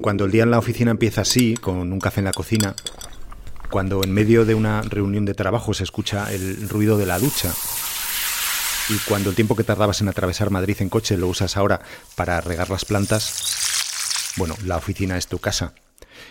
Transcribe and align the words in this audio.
Cuando 0.00 0.24
el 0.24 0.30
día 0.30 0.44
en 0.44 0.50
la 0.50 0.58
oficina 0.58 0.90
empieza 0.90 1.22
así, 1.22 1.54
con 1.54 1.92
un 1.92 2.00
café 2.00 2.20
en 2.20 2.26
la 2.26 2.32
cocina, 2.32 2.74
cuando 3.70 4.02
en 4.02 4.12
medio 4.12 4.44
de 4.44 4.54
una 4.54 4.82
reunión 4.82 5.24
de 5.24 5.34
trabajo 5.34 5.74
se 5.74 5.84
escucha 5.84 6.32
el 6.32 6.68
ruido 6.68 6.96
de 6.96 7.06
la 7.06 7.18
ducha 7.18 7.52
y 8.88 8.96
cuando 9.00 9.30
el 9.30 9.36
tiempo 9.36 9.56
que 9.56 9.64
tardabas 9.64 10.00
en 10.00 10.08
atravesar 10.08 10.50
Madrid 10.50 10.76
en 10.80 10.88
coche 10.88 11.16
lo 11.16 11.28
usas 11.28 11.56
ahora 11.56 11.80
para 12.14 12.40
regar 12.40 12.70
las 12.70 12.84
plantas, 12.84 14.32
bueno, 14.36 14.54
la 14.64 14.76
oficina 14.76 15.18
es 15.18 15.26
tu 15.26 15.38
casa. 15.38 15.74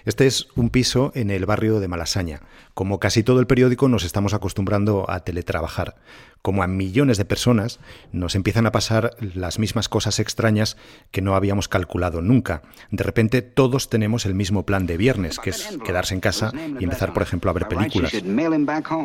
Este 0.07 0.25
es 0.25 0.47
un 0.55 0.69
piso 0.69 1.11
en 1.15 1.29
el 1.31 1.45
barrio 1.45 1.81
de 1.81 1.89
Malasaña. 1.89 2.39
Como 2.73 2.97
casi 2.97 3.23
todo 3.23 3.41
el 3.41 3.45
periódico 3.45 3.89
nos 3.89 4.05
estamos 4.05 4.33
acostumbrando 4.33 5.05
a 5.09 5.19
teletrabajar. 5.19 5.97
Como 6.41 6.63
a 6.63 6.67
millones 6.67 7.17
de 7.17 7.25
personas 7.25 7.81
nos 8.13 8.33
empiezan 8.35 8.65
a 8.65 8.71
pasar 8.71 9.17
las 9.19 9.59
mismas 9.59 9.89
cosas 9.89 10.21
extrañas 10.21 10.77
que 11.11 11.21
no 11.21 11.35
habíamos 11.35 11.67
calculado 11.67 12.21
nunca. 12.21 12.61
De 12.89 13.03
repente 13.03 13.41
todos 13.41 13.89
tenemos 13.89 14.25
el 14.25 14.33
mismo 14.33 14.65
plan 14.65 14.87
de 14.87 14.95
viernes, 14.95 15.39
que 15.39 15.49
es 15.49 15.77
quedarse 15.83 16.13
en 16.13 16.21
casa 16.21 16.53
y 16.79 16.85
empezar, 16.85 17.11
por 17.11 17.23
ejemplo, 17.23 17.51
a 17.51 17.53
ver 17.53 17.67
películas. 17.67 18.13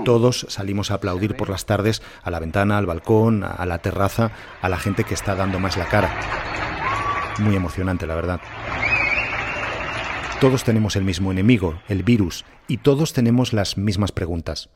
Todos 0.04 0.46
salimos 0.50 0.92
a 0.92 0.94
aplaudir 0.94 1.34
por 1.34 1.50
las 1.50 1.66
tardes 1.66 2.00
a 2.22 2.30
la 2.30 2.38
ventana, 2.38 2.78
al 2.78 2.86
balcón, 2.86 3.42
a 3.42 3.66
la 3.66 3.78
terraza, 3.78 4.30
a 4.60 4.68
la 4.68 4.78
gente 4.78 5.02
que 5.02 5.14
está 5.14 5.34
dando 5.34 5.58
más 5.58 5.76
la 5.76 5.86
cara. 5.86 6.14
Muy 7.40 7.56
emocionante, 7.56 8.06
la 8.06 8.14
verdad. 8.14 8.40
Todos 10.42 10.64
tenemos 10.64 10.96
el 10.96 11.04
mismo 11.04 11.30
enemigo, 11.30 11.80
el 11.86 12.02
virus, 12.02 12.44
y 12.66 12.78
todos 12.78 13.12
tenemos 13.12 13.52
las 13.52 13.78
mismas 13.78 14.10
preguntas. 14.10 14.70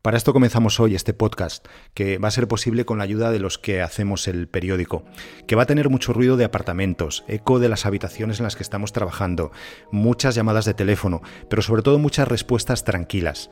Para 0.00 0.16
esto 0.16 0.32
comenzamos 0.32 0.80
hoy 0.80 0.94
este 0.94 1.12
podcast, 1.12 1.68
que 1.92 2.16
va 2.16 2.28
a 2.28 2.30
ser 2.30 2.48
posible 2.48 2.86
con 2.86 2.96
la 2.96 3.04
ayuda 3.04 3.30
de 3.30 3.38
los 3.38 3.58
que 3.58 3.82
hacemos 3.82 4.26
el 4.26 4.48
periódico, 4.48 5.04
que 5.46 5.54
va 5.54 5.64
a 5.64 5.66
tener 5.66 5.90
mucho 5.90 6.14
ruido 6.14 6.38
de 6.38 6.46
apartamentos, 6.46 7.24
eco 7.28 7.58
de 7.58 7.68
las 7.68 7.84
habitaciones 7.84 8.40
en 8.40 8.44
las 8.44 8.56
que 8.56 8.62
estamos 8.62 8.94
trabajando, 8.94 9.52
muchas 9.90 10.34
llamadas 10.34 10.64
de 10.64 10.72
teléfono, 10.72 11.20
pero 11.50 11.60
sobre 11.60 11.82
todo 11.82 11.98
muchas 11.98 12.26
respuestas 12.26 12.82
tranquilas. 12.82 13.50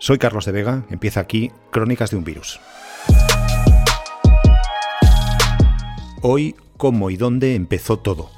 Soy 0.00 0.18
Carlos 0.18 0.44
de 0.44 0.50
Vega, 0.50 0.86
empieza 0.90 1.20
aquí 1.20 1.52
Crónicas 1.70 2.10
de 2.10 2.16
un 2.16 2.24
virus. 2.24 2.58
Hoy, 6.20 6.56
cómo 6.76 7.10
y 7.10 7.16
dónde 7.16 7.54
empezó 7.54 7.96
todo. 7.96 8.35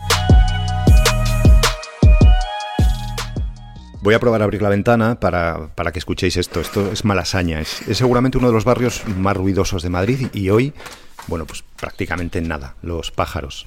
Voy 4.01 4.15
a 4.15 4.21
probar 4.21 4.43
a 4.43 4.45
abrir 4.45 4.63
la 4.63 4.69
ventana 4.69 5.19
para, 5.19 5.93
que 5.93 5.99
escuchéis 5.99 6.37
esto. 6.37 6.61
Esto 6.61 6.93
es 6.93 7.05
Malasaña. 7.05 7.61
Es, 7.61 7.87
es, 7.89 7.99
seguramente 7.99 8.39
uno 8.39 8.47
de 8.47 8.53
los 8.53 8.65
barrios 8.65 9.03
más 9.09 9.37
ruidosos 9.37 9.83
de 9.83 9.91
Madrid 9.91 10.29
y 10.33 10.51
hoy, 10.51 10.73
bueno, 11.27 11.47
pues 11.47 11.65
prácticamente 11.79 12.41
nada. 12.41 12.77
Los 12.83 13.11
pájaros. 13.11 13.67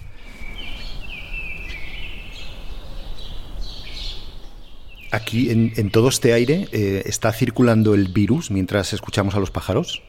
Aquí, 5.11 5.49
en, 5.49 5.91
todo 5.91 6.07
este 6.07 6.31
aire, 6.31 6.69
eh, 6.71 7.03
¿está 7.05 7.33
circulando 7.33 7.93
el 7.93 8.07
virus 8.07 8.49
mientras 8.49 8.93
escuchamos 8.93 9.35
a 9.35 9.39
los 9.39 9.51
pájaros? 9.51 10.01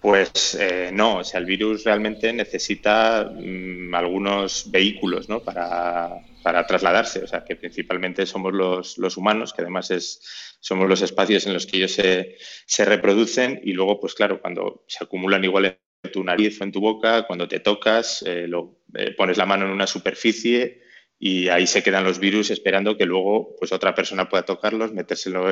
Pues 0.00 0.56
eh, 0.60 0.90
no, 0.92 1.16
o 1.16 1.24
sea, 1.24 1.40
el 1.40 1.46
virus 1.46 1.82
realmente 1.82 2.32
necesita 2.32 3.28
mm, 3.28 3.92
algunos 3.92 4.70
vehículos 4.70 5.28
¿no? 5.28 5.40
para, 5.40 6.20
para, 6.48 6.66
trasladarse, 6.66 7.22
o 7.22 7.26
sea, 7.26 7.44
que 7.44 7.56
principalmente 7.56 8.24
somos 8.24 8.54
los, 8.54 8.96
los, 8.96 9.18
humanos, 9.18 9.52
que 9.52 9.60
además 9.60 9.90
es, 9.90 10.56
somos 10.60 10.88
los 10.88 11.02
espacios 11.02 11.46
en 11.46 11.52
los 11.52 11.66
que 11.66 11.76
ellos 11.76 11.92
se, 11.92 12.36
se 12.64 12.86
reproducen 12.86 13.60
y 13.62 13.74
luego, 13.74 14.00
pues 14.00 14.14
claro, 14.14 14.40
cuando 14.40 14.82
se 14.88 15.04
acumulan 15.04 15.44
igual 15.44 15.66
en 15.66 16.10
tu 16.10 16.24
nariz 16.24 16.58
o 16.58 16.64
en 16.64 16.72
tu 16.72 16.80
boca, 16.80 17.26
cuando 17.26 17.46
te 17.48 17.60
tocas, 17.60 18.22
eh, 18.22 18.46
lo, 18.48 18.80
eh, 18.94 19.10
pones 19.10 19.36
la 19.36 19.44
mano 19.44 19.66
en 19.66 19.72
una 19.72 19.86
superficie, 19.86 20.80
y 21.18 21.48
ahí 21.48 21.66
se 21.66 21.82
quedan 21.82 22.04
los 22.04 22.20
virus 22.20 22.50
esperando 22.50 22.96
que 22.96 23.04
luego 23.04 23.56
pues 23.58 23.72
otra 23.72 23.94
persona 23.94 24.28
pueda 24.28 24.44
tocarlos, 24.44 24.92
metérselo 24.92 25.42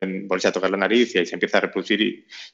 volverse 0.00 0.48
a 0.48 0.52
tocar 0.52 0.70
la 0.70 0.76
nariz 0.76 1.14
y 1.14 1.18
ahí 1.18 1.26
se 1.26 1.34
empieza 1.34 1.58
a 1.58 1.62
reproducir 1.62 2.00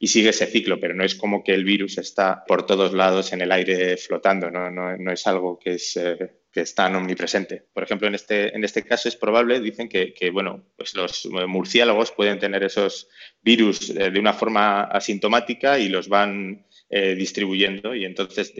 y, 0.01 0.07
sigue 0.07 0.31
ese 0.31 0.47
ciclo, 0.47 0.81
pero 0.81 0.95
no 0.95 1.05
es 1.05 1.15
como 1.15 1.45
que 1.45 1.53
el 1.53 1.65
virus 1.65 1.99
está 1.99 2.45
por 2.47 2.65
todos 2.65 2.93
lados 2.93 3.33
en 3.33 3.43
el 3.43 3.53
aire 3.53 3.97
flotando, 3.97 4.51
no, 4.51 4.71
no, 4.71 4.97
no 4.97 5.13
es 5.13 5.27
algo 5.27 5.59
que 5.59 5.75
es... 5.75 5.97
Eh, 5.97 6.39
que 6.53 6.63
tan 6.65 6.95
omnipresente. 6.95 7.65
Por 7.73 7.83
ejemplo, 7.83 8.07
en 8.07 8.15
este, 8.15 8.55
en 8.55 8.63
este 8.63 8.83
caso 8.83 9.09
es 9.09 9.17
probable, 9.17 9.59
dicen 9.59 9.89
que, 9.89 10.13
que 10.13 10.29
bueno, 10.29 10.63
pues 10.77 10.95
los 10.95 11.27
murciélagos 11.49 12.13
pueden 12.13 12.39
tener 12.39 12.63
esos 12.63 13.09
virus 13.41 13.89
eh, 13.89 14.11
de 14.11 14.21
una 14.21 14.35
forma 14.35 14.83
asintomática 14.83 15.79
y 15.79 15.89
los 15.89 16.09
van 16.09 16.67
eh, 16.91 17.15
distribuyendo 17.15 17.95
y 17.95 18.05
entonces 18.05 18.53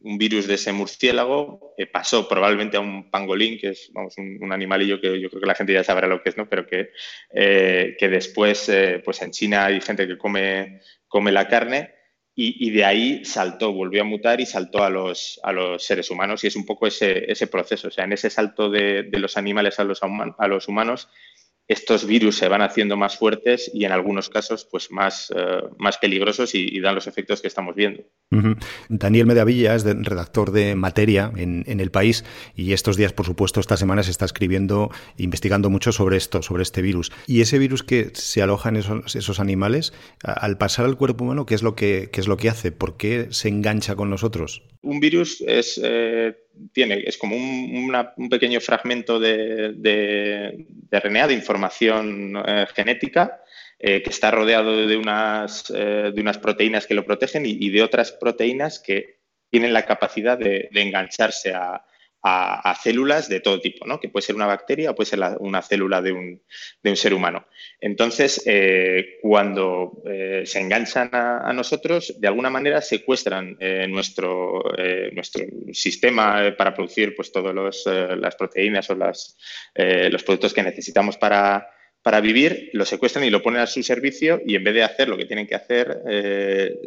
un 0.00 0.18
virus 0.18 0.46
de 0.46 0.54
ese 0.54 0.72
murciélago 0.72 1.74
eh, 1.76 1.86
pasó 1.86 2.28
probablemente 2.28 2.76
a 2.76 2.80
un 2.80 3.10
pangolín, 3.10 3.58
que 3.58 3.70
es 3.70 3.90
vamos, 3.92 4.14
un, 4.18 4.52
animalillo 4.52 5.00
que 5.00 5.20
yo 5.20 5.28
creo 5.28 5.40
que 5.40 5.46
la 5.46 5.54
gente 5.54 5.72
ya 5.72 5.84
sabrá 5.84 6.06
lo 6.06 6.22
que 6.22 6.30
es, 6.30 6.36
¿no? 6.36 6.48
pero 6.48 6.66
que, 6.66 6.90
eh, 7.32 7.96
que 7.98 8.08
después 8.08 8.70
pues 9.04 9.22
en 9.22 9.30
China 9.30 9.66
hay 9.66 9.80
gente 9.80 10.06
que 10.06 10.16
come, 10.18 10.80
come 11.08 11.32
la 11.32 11.48
carne 11.48 11.94
y, 12.40 12.70
de 12.70 12.84
ahí 12.84 13.24
saltó, 13.24 13.72
volvió 13.72 14.02
a 14.02 14.04
mutar 14.04 14.40
y 14.40 14.46
saltó 14.46 14.84
a 14.84 14.90
los, 14.90 15.40
a 15.42 15.50
los 15.50 15.82
seres 15.84 16.08
humanos 16.08 16.44
y 16.44 16.46
es 16.46 16.54
un 16.54 16.64
poco 16.64 16.86
ese, 16.86 17.28
ese 17.28 17.48
proceso, 17.48 17.88
o 17.88 17.90
sea, 17.90 18.04
en 18.04 18.12
ese 18.12 18.30
salto 18.30 18.70
de, 18.70 19.02
de 19.02 19.18
los 19.18 19.36
animales 19.36 19.80
a 19.80 19.84
los, 19.84 20.00
a 20.02 20.46
los 20.46 20.68
humanos 20.68 21.08
estos 21.68 22.06
virus 22.06 22.38
se 22.38 22.48
van 22.48 22.62
haciendo 22.62 22.96
más 22.96 23.18
fuertes 23.18 23.70
y 23.72 23.84
en 23.84 23.92
algunos 23.92 24.30
casos 24.30 24.66
pues 24.70 24.90
más, 24.90 25.30
eh, 25.36 25.62
más 25.76 25.98
peligrosos 25.98 26.54
y, 26.54 26.80
dan 26.80 26.94
los 26.94 27.06
efectos 27.06 27.42
que 27.42 27.48
estamos 27.48 27.74
viendo. 27.74 28.04
Daniel 28.88 29.26
Medavilla 29.26 29.74
es 29.74 29.84
redactor 29.84 30.52
de 30.52 30.74
Materia 30.74 31.30
en, 31.36 31.64
El 31.66 31.90
País 31.90 32.24
y 32.54 32.72
estos 32.72 32.96
días, 32.96 33.12
por 33.12 33.26
supuesto, 33.26 33.60
esta 33.60 33.76
semana 33.76 34.02
se 34.02 34.10
está 34.10 34.24
escribiendo, 34.24 34.90
investigando 35.16 35.70
mucho 35.70 35.92
sobre 35.92 36.16
esto, 36.16 36.40
sobre 36.42 36.62
este 36.62 36.80
virus. 36.80 37.12
Y 37.26 37.42
ese 37.42 37.58
virus 37.58 37.82
que 37.82 38.10
se 38.14 38.40
aloja 38.40 38.70
en 38.70 38.76
esos, 38.76 39.16
esos 39.16 39.40
animales, 39.40 39.92
al 40.22 40.56
pasar 40.56 40.86
al 40.86 40.96
cuerpo 40.96 41.24
humano, 41.24 41.46
¿qué 41.46 41.54
es, 41.54 41.62
lo 41.62 41.74
que, 41.74 42.08
qué 42.12 42.20
es 42.20 42.28
lo 42.28 42.36
que 42.36 42.48
hace? 42.48 42.72
¿Por 42.72 42.96
qué 42.96 43.26
se 43.30 43.48
engancha 43.48 43.94
con 43.94 44.08
nosotros? 44.08 44.62
Un 44.80 45.00
virus 45.00 45.42
es... 45.46 45.78
Eh, 45.82 46.34
tiene, 46.72 47.02
es 47.06 47.16
como 47.18 47.36
un, 47.36 48.28
pequeño 48.30 48.60
fragmento 48.60 49.18
de, 49.18 49.72
de, 49.74 50.66
RNA, 50.90 51.28
de 51.28 51.34
información 51.34 52.42
eh, 52.46 52.66
genética, 52.74 53.40
eh, 53.78 54.02
que 54.02 54.10
está 54.10 54.30
rodeado 54.30 54.86
de 54.86 54.96
unas, 54.96 55.70
eh, 55.74 56.12
de 56.14 56.20
unas 56.20 56.38
proteínas 56.38 56.86
que 56.86 56.94
lo 56.94 57.04
protegen 57.04 57.44
y, 57.46 57.68
de 57.70 57.82
otras 57.82 58.12
proteínas 58.12 58.78
que 58.78 59.18
tienen 59.50 59.72
la 59.72 59.86
capacidad 59.86 60.38
de 60.38 60.68
engancharse 60.72 61.54
a, 61.54 61.84
a, 62.22 62.74
células 62.82 63.28
de 63.28 63.40
todo 63.40 63.60
tipo, 63.60 63.86
¿no? 63.86 64.00
que 64.00 64.08
puede 64.08 64.26
ser 64.26 64.34
una 64.34 64.46
bacteria 64.46 64.90
o 64.90 64.94
puede 64.94 65.10
ser 65.10 65.20
una 65.38 65.62
célula 65.62 66.02
de 66.02 66.12
un, 66.12 66.42
de 66.82 66.90
un, 66.90 66.96
ser 66.96 67.14
humano. 67.14 67.46
Entonces, 67.80 68.42
eh, 68.46 69.18
cuando 69.22 70.02
eh, 70.06 70.42
se 70.44 70.60
enganchan 70.60 71.10
a, 71.12 71.52
nosotros, 71.52 72.14
de 72.18 72.28
alguna 72.28 72.50
manera 72.50 72.80
secuestran 72.80 73.56
eh, 73.60 73.86
nuestro, 73.88 74.62
nuestro 75.12 75.44
sistema 75.72 76.54
para 76.56 76.74
producir 76.74 77.14
pues, 77.14 77.30
todas 77.32 77.54
las 77.54 78.36
proteínas 78.36 78.90
o 78.90 78.94
los 78.94 80.22
productos 80.24 80.52
que 80.52 80.62
necesitamos 80.62 81.16
para, 81.16 81.68
para 82.02 82.20
vivir, 82.20 82.70
lo 82.72 82.84
secuestran 82.84 83.24
y 83.24 83.30
lo 83.30 83.42
ponen 83.42 83.60
a 83.60 83.66
su 83.66 83.82
servicio 83.82 84.40
y 84.44 84.56
en 84.56 84.64
vez 84.64 84.74
de 84.74 84.82
hacer 84.82 85.08
lo 85.08 85.16
que 85.16 85.26
tienen 85.26 85.46
que 85.46 85.54
hacer, 85.54 86.02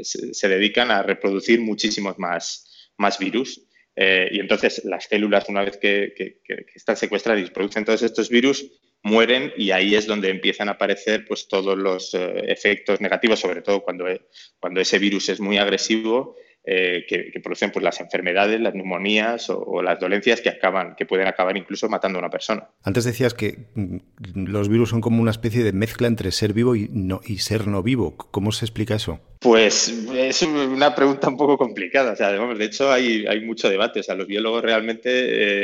se, 0.01 0.33
se, 0.33 0.47
dedican 0.47 0.91
a 0.91 1.03
reproducir 1.03 1.61
muchísimos 1.61 2.17
más, 2.19 2.91
más 2.97 3.17
virus. 3.17 3.70
Eh, 4.03 4.29
y 4.31 4.39
entonces 4.39 4.83
las 4.85 5.03
células, 5.03 5.47
una 5.47 5.63
vez 5.63 5.77
que, 5.77 6.41
están 6.73 6.97
secuestradas 6.97 7.47
y 7.47 7.51
producen 7.51 7.85
todos 7.85 8.01
estos 8.01 8.29
virus, 8.29 8.65
mueren 9.03 9.53
y 9.55 9.69
ahí 9.69 9.93
es 9.93 10.07
donde 10.07 10.29
empiezan 10.31 10.69
a 10.69 10.71
aparecer 10.71 11.23
pues, 11.27 11.47
todos 11.47 11.77
los 11.77 12.15
eh, 12.15 12.45
efectos 12.47 12.99
negativos, 12.99 13.39
sobre 13.39 13.61
todo 13.61 13.83
cuando, 13.83 14.07
eh, 14.07 14.21
cuando 14.59 14.81
ese 14.81 14.97
virus 14.97 15.29
es 15.29 15.39
muy 15.39 15.59
agresivo 15.59 16.35
eh, 16.63 17.05
que, 17.07 17.39
producen 17.39 17.71
pues, 17.71 17.83
las 17.83 17.99
enfermedades, 18.01 18.61
las 18.61 18.75
neumonías 18.75 19.49
o, 19.49 19.81
las 19.81 19.99
dolencias 19.99 20.41
que, 20.41 20.49
acaban, 20.49 20.95
que 20.95 21.07
pueden 21.07 21.25
acabar 21.25 21.57
incluso 21.57 21.89
matando 21.89 22.19
a 22.19 22.21
una 22.21 22.29
persona. 22.29 22.69
Antes 22.83 23.03
decías 23.03 23.33
que 23.33 23.65
mm, 23.73 23.97
los 24.35 24.69
virus 24.69 24.89
son 24.89 25.01
como 25.01 25.23
una 25.23 25.31
especie 25.31 25.63
de 25.63 25.73
mezcla 25.73 26.07
entre 26.07 26.29
ser 26.29 26.53
vivo 26.53 26.75
y, 26.75 26.87
no, 26.91 27.21
y 27.25 27.39
ser 27.39 27.65
no 27.67 27.81
vivo. 27.81 28.15
¿Cómo 28.15 28.51
se 28.51 28.65
explica 28.65 28.93
eso? 28.93 29.19
Pues 29.39 29.87
es 30.13 30.43
una 30.43 30.93
pregunta 30.93 31.29
un 31.29 31.37
poco 31.37 31.57
complicada. 31.57 32.11
O 32.11 32.15
sea, 32.15 32.31
de 32.31 32.65
hecho, 32.65 32.91
hay, 32.91 33.25
hay 33.25 33.41
mucho 33.43 33.67
debate. 33.67 34.01
O 34.01 34.03
sea, 34.03 34.13
los 34.13 34.27
biólogos 34.27 34.61
realmente 34.61 35.09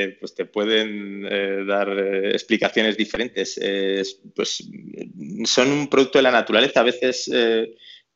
eh, 0.05 0.17
pues 0.19 0.33
te 0.33 0.45
pueden 0.45 1.27
eh, 1.29 1.63
dar 1.63 1.89
explicaciones 2.33 2.97
diferentes. 2.97 3.59
pues 4.35 4.67
son 5.45 5.71
un 5.71 5.87
producto 5.89 6.17
de 6.17 6.23
la 6.23 6.31
naturaleza. 6.31 6.79
A 6.79 6.83
veces 6.83 7.29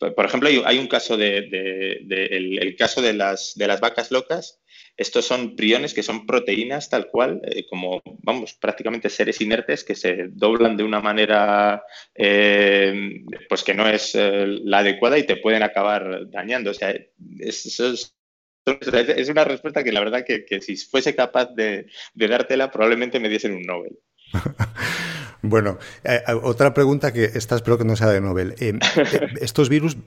por 0.10 0.26
ejemplo, 0.26 0.50
hay, 0.66 0.80
un 0.80 0.88
caso 0.88 1.16
de, 1.16 1.38
el, 1.40 2.76
caso 2.76 3.02
de 3.02 3.14
las, 3.14 3.54
de 3.56 3.68
las 3.68 3.80
vacas 3.80 4.12
locas. 4.12 4.60
Estos 4.98 5.26
son 5.26 5.56
priones 5.56 5.94
que 5.94 6.04
son 6.04 6.26
proteínas 6.26 6.90
tal 6.90 7.08
cual, 7.08 7.42
eh, 7.46 7.66
como, 7.70 8.02
vamos, 8.24 8.54
prácticamente 8.54 9.10
seres 9.10 9.40
inertes 9.40 9.84
que 9.84 9.96
se 9.96 10.28
doblan 10.30 10.76
de 10.76 10.84
una 10.84 11.00
manera 11.00 11.84
eh, 12.14 13.24
pues 13.48 13.64
que 13.64 13.74
no 13.74 13.88
es 13.88 14.14
eh, 14.16 14.46
la 14.64 14.80
adecuada 14.80 15.18
y 15.18 15.26
te 15.26 15.38
pueden 15.38 15.64
acabar 15.64 16.30
dañando. 16.30 16.72
O 16.72 16.74
sea, 16.74 16.94
es 17.40 17.82
Es 18.66 19.30
una 19.30 19.44
respuesta 19.44 19.84
que 19.84 19.92
la 19.92 20.02
verdad 20.02 20.26
que, 20.26 20.62
si 20.62 20.76
fuese 20.78 21.16
capaz 21.16 21.54
de, 21.56 21.88
dártela 22.14 22.70
probablemente 22.70 23.20
me 23.20 23.30
diesen 23.30 23.54
un 23.54 23.64
Nobel. 23.64 23.98
Bueno, 25.42 25.80
eh, 26.04 26.22
eh, 26.28 26.34
otra 26.44 26.74
pregunta 26.74 27.12
que 27.14 27.26
esta 27.26 27.56
espero 27.56 27.78
que 27.78 27.86
no 27.86 27.96
sea 27.96 28.10
de 28.10 28.22
Nobel. 28.22 28.56
Eh, 28.60 28.74
¿Estos 29.42 29.70
virus 29.70 29.98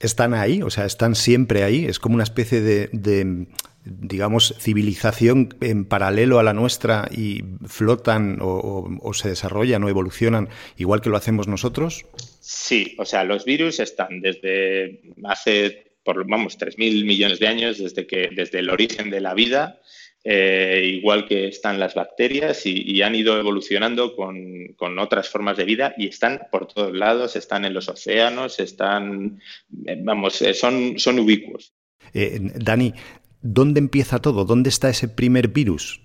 están 0.00 0.34
ahí? 0.34 0.62
O 0.62 0.70
sea, 0.70 0.86
¿están 0.86 1.14
siempre 1.14 1.64
ahí? 1.64 1.84
¿Es 1.84 1.98
como 1.98 2.14
una 2.14 2.24
especie 2.24 2.60
de, 2.62 3.46
digamos, 3.84 4.54
civilización 4.58 5.54
en 5.60 5.84
paralelo 5.84 6.38
a 6.38 6.42
la 6.42 6.54
nuestra 6.54 7.08
y 7.10 7.42
flotan 7.66 8.38
o, 8.40 9.12
se 9.12 9.28
desarrollan 9.28 9.84
o 9.84 9.88
evolucionan 9.88 10.48
igual 10.78 11.02
que 11.02 11.10
lo 11.10 11.16
hacemos 11.16 11.46
nosotros? 11.46 12.06
Sí, 12.40 12.94
o 12.98 13.04
sea, 13.04 13.24
los 13.24 13.44
virus 13.44 13.80
están 13.80 14.20
desde 14.20 15.00
hace, 15.24 15.92
por, 16.04 16.26
vamos, 16.26 16.58
3.000 16.58 17.04
millones 17.04 17.38
de 17.38 17.48
años, 17.48 17.78
desde, 17.78 18.06
que, 18.06 18.30
desde 18.34 18.60
el 18.60 18.70
origen 18.70 19.10
de 19.10 19.20
la 19.20 19.34
vida, 19.34 19.80
eh, 20.26 20.82
igual 20.86 21.26
que 21.26 21.48
están 21.48 21.78
las 21.78 21.94
bacterias 21.94 22.64
y, 22.64 23.02
han 23.02 23.14
ido 23.14 23.38
evolucionando 23.38 24.16
con, 24.16 24.98
otras 24.98 25.28
formas 25.28 25.58
de 25.58 25.64
vida 25.64 25.94
y 25.98 26.08
están 26.08 26.46
por 26.50 26.66
todos 26.66 26.94
lados, 26.96 27.36
están 27.36 27.66
en 27.66 27.74
los 27.74 27.90
océanos, 27.90 28.58
están, 28.58 29.38
eh, 29.86 29.98
vamos, 30.02 30.40
eh, 30.40 30.54
son, 30.54 30.98
son 30.98 31.18
ubicuos. 31.18 31.74
Dani, 32.14 32.94
¿dónde 33.42 33.80
empieza 33.80 34.22
todo? 34.22 34.46
¿Dónde 34.46 34.70
está 34.70 34.88
ese 34.88 35.08
primer 35.08 35.48
virus? 35.48 36.00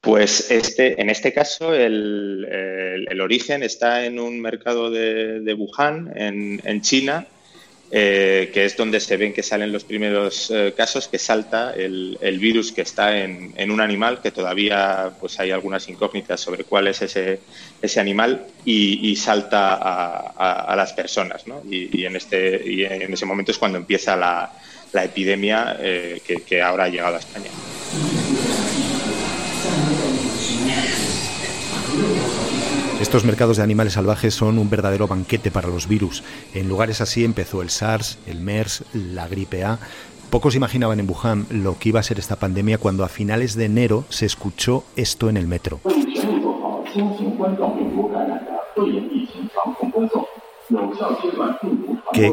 Pues 0.00 0.50
este, 0.50 1.00
en 1.00 1.10
este 1.10 1.34
caso 1.34 1.74
el, 1.74 2.46
origen 3.20 3.62
está 3.62 4.06
en 4.06 4.18
un 4.18 4.40
mercado 4.40 4.90
de, 4.90 5.54
Wuhan, 5.54 6.12
en 6.16 6.80
China, 6.80 7.26
eh, 7.90 8.50
que 8.52 8.64
es 8.64 8.76
donde 8.76 8.98
se 8.98 9.16
ven 9.16 9.32
que 9.32 9.44
salen 9.44 9.72
los 9.72 9.84
primeros 9.84 10.50
eh, 10.50 10.74
casos, 10.76 11.06
que 11.06 11.18
salta 11.18 11.72
el, 11.72 12.18
virus 12.40 12.72
que 12.72 12.82
está 12.82 13.16
en, 13.16 13.70
un 13.70 13.80
animal, 13.80 14.20
que 14.20 14.32
todavía 14.32 15.12
pues 15.20 15.38
hay 15.38 15.52
algunas 15.52 15.88
incógnitas 15.88 16.40
sobre 16.40 16.64
cuál 16.64 16.88
es 16.88 17.02
ese, 17.02 17.40
ese 17.80 18.00
animal, 18.00 18.46
y, 18.64 19.14
salta 19.16 19.74
a, 19.74 20.74
las 20.76 20.92
personas. 20.94 21.44
Y, 21.70 22.04
en 22.04 22.16
este, 22.16 22.60
y 22.64 22.84
en 22.84 23.12
ese 23.12 23.24
momento 23.24 23.52
es 23.52 23.58
cuando 23.58 23.78
empieza 23.78 24.16
la, 24.16 24.52
epidemia 24.92 25.76
eh, 25.78 26.22
que 26.46 26.62
ahora 26.62 26.84
ha 26.84 26.88
llegado 26.88 27.16
a 27.16 27.18
España. 27.18 27.50
Estos 33.06 33.24
mercados 33.24 33.56
de 33.56 33.62
animales 33.62 33.92
salvajes 33.92 34.34
son 34.34 34.58
un 34.58 34.68
verdadero 34.68 35.06
banquete 35.06 35.52
para 35.52 35.68
los 35.68 35.86
virus. 35.86 36.24
En 36.54 36.68
lugares 36.68 37.00
así 37.00 37.24
empezó 37.24 37.62
el 37.62 37.70
SARS, 37.70 38.18
el 38.26 38.40
MERS, 38.40 38.84
la 38.94 39.28
gripe 39.28 39.62
A. 39.62 39.78
Pocos 40.28 40.56
imaginaban 40.56 40.98
en 40.98 41.08
Wuhan 41.08 41.46
lo 41.50 41.78
que 41.78 41.90
iba 41.90 42.00
a 42.00 42.02
ser 42.02 42.18
esta 42.18 42.34
pandemia 42.34 42.78
cuando 42.78 43.04
a 43.04 43.08
finales 43.08 43.54
de 43.54 43.66
enero 43.66 44.04
se 44.08 44.26
escuchó 44.26 44.82
esto 44.96 45.30
en 45.30 45.36
el 45.36 45.46
metro. 45.46 45.78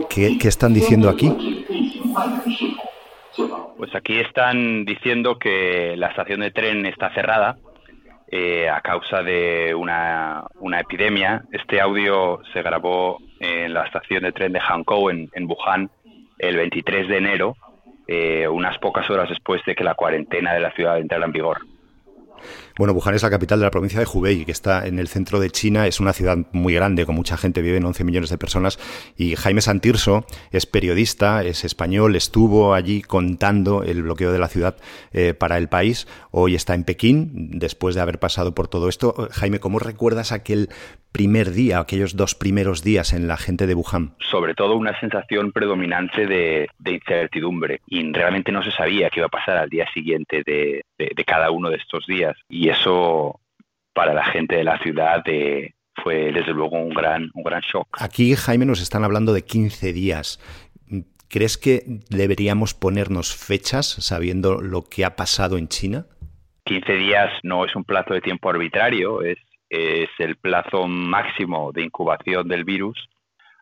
¿Qué, 0.09 0.37
están 0.41 0.73
diciendo 0.73 1.07
aquí? 1.07 1.65
Pues 3.77 3.93
aquí 3.93 4.17
están 4.17 4.85
diciendo 4.85 5.37
que 5.37 5.93
la 5.97 6.07
estación 6.07 6.39
de 6.39 6.49
tren 6.49 6.87
está 6.87 7.13
cerrada 7.13 7.59
eh, 8.35 8.67
a 8.67 8.81
causa 8.81 9.21
de 9.21 9.75
una, 9.75 10.47
epidemia. 10.79 11.43
Este 11.51 11.79
audio 11.79 12.41
se 12.51 12.63
grabó 12.63 13.19
en 13.39 13.71
la 13.71 13.85
estación 13.85 14.23
de 14.23 14.31
tren 14.31 14.51
de 14.53 14.59
Hankou, 14.59 15.11
en, 15.11 15.29
en 15.35 15.47
Wuhan, 15.47 15.91
el 16.39 16.57
23 16.57 17.09
de 17.09 17.17
enero, 17.17 17.55
eh, 18.07 18.47
unas 18.47 18.79
pocas 18.79 19.07
horas 19.11 19.29
después 19.29 19.61
de 19.67 19.75
que 19.75 19.83
la 19.83 19.93
cuarentena 19.93 20.51
de 20.51 20.61
la 20.61 20.71
ciudad 20.71 20.97
entrara 20.97 21.25
en 21.27 21.31
vigor. 21.31 21.59
Bueno, 22.77 22.93
Wuhan 22.93 23.13
es 23.13 23.23
la 23.23 23.29
capital 23.29 23.59
de 23.59 23.65
la 23.65 23.71
provincia 23.71 23.99
de 23.99 24.07
Hubei, 24.11 24.45
que 24.45 24.51
está 24.51 24.87
en 24.87 24.97
el 24.97 25.07
centro 25.07 25.39
de 25.39 25.51
China. 25.51 25.85
Es 25.85 25.99
una 25.99 26.11
ciudad 26.11 26.37
muy 26.51 26.73
grande, 26.73 27.05
con 27.05 27.15
mucha 27.15 27.37
gente, 27.37 27.61
viven 27.61 27.85
11 27.85 28.03
millones 28.03 28.29
de 28.29 28.37
personas. 28.37 28.79
Y 29.15 29.35
Jaime 29.35 29.61
Santirso 29.61 30.25
es 30.51 30.65
periodista, 30.65 31.43
es 31.43 31.65
español, 31.65 32.15
estuvo 32.15 32.73
allí 32.73 33.01
contando 33.01 33.83
el 33.83 34.01
bloqueo 34.01 34.31
de 34.31 34.39
la 34.39 34.47
ciudad 34.47 34.77
eh, 35.11 35.33
para 35.33 35.57
el 35.57 35.69
país. 35.69 36.07
Hoy 36.31 36.55
está 36.55 36.73
en 36.73 36.83
Pekín, 36.83 37.59
después 37.59 37.95
de 37.95 38.01
haber 38.01 38.19
pasado 38.19 38.55
por 38.55 38.67
todo 38.67 38.89
esto. 38.89 39.29
Jaime, 39.31 39.59
¿cómo 39.59 39.79
recuerdas 39.79 40.31
aquel 40.31 40.69
primer 41.13 41.51
día, 41.51 41.79
aquellos 41.79 42.17
dos 42.17 42.35
primeros 42.35 42.83
días 42.83 43.13
en 43.13 43.27
la 43.27 43.37
gente 43.37 43.67
de 43.67 43.75
Wuhan? 43.75 44.15
Sobre 44.19 44.55
todo 44.55 44.75
una 44.75 44.99
sensación 44.99 45.51
predominante 45.51 46.25
de, 46.25 46.67
incertidumbre 46.83 47.81
y 47.87 48.11
realmente 48.11 48.51
no 48.51 48.63
se 48.63 48.71
sabía 48.71 49.09
qué 49.09 49.19
iba 49.19 49.27
a 49.27 49.29
pasar 49.29 49.57
al 49.57 49.69
día 49.69 49.85
siguiente 49.93 50.43
de, 50.45 50.83
cada 51.25 51.51
uno 51.51 51.69
de 51.69 51.77
estos 51.77 52.05
días 52.05 52.35
eso 52.69 53.39
para 53.93 54.13
la 54.13 54.25
gente 54.25 54.55
de 54.55 54.63
la 54.63 54.77
ciudad 54.79 55.23
fue 56.03 56.31
desde 56.31 56.53
luego 56.53 56.77
un 56.77 56.89
gran, 56.89 57.29
un 57.33 57.43
gran 57.43 57.61
shock. 57.61 57.87
Aquí, 57.99 58.35
Jaime, 58.35 58.65
nos 58.65 58.81
están 58.81 59.03
hablando 59.03 59.33
de 59.33 59.43
15 59.43 59.93
días. 59.93 60.39
¿Crees 61.29 61.57
que 61.57 61.83
deberíamos 62.09 62.73
ponernos 62.73 63.35
fechas 63.35 63.87
sabiendo 63.87 64.61
lo 64.61 64.83
que 64.83 65.05
ha 65.05 65.15
pasado 65.15 65.57
en 65.57 65.67
China? 65.67 66.05
15 66.65 66.93
días 66.93 67.31
no 67.43 67.65
es 67.65 67.75
un 67.75 67.83
plazo 67.83 68.13
de 68.13 68.21
tiempo 68.21 68.49
arbitrario, 68.49 69.21
es 69.21 69.37
es 69.73 70.09
el 70.19 70.35
plazo 70.35 70.87
máximo 70.87 71.71
de 71.71 71.81
incubación 71.81 72.47
del 72.47 72.63
virus, 72.63 73.09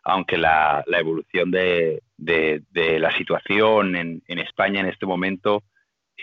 aunque 0.04 0.36
la, 0.36 0.84
evolución 0.86 1.50
de, 1.50 2.02
la 2.18 3.16
situación 3.16 3.96
en, 3.96 4.22
en, 4.26 4.38
España 4.38 4.80
en 4.80 4.88
este 4.88 5.06
momento 5.06 5.62